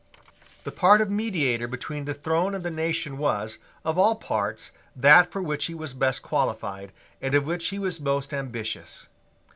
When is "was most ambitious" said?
7.77-9.07